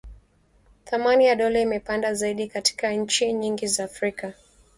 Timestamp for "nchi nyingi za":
2.91-3.83